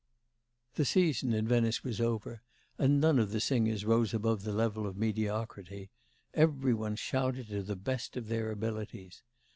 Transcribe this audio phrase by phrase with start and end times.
[0.73, 2.41] The season in Venice was over,
[2.79, 5.91] and none of the singers rose above the level of mediocrity;
[6.33, 9.21] every one shouted to the best of their abilities.